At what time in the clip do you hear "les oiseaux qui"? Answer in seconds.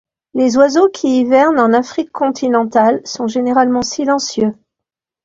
0.33-1.19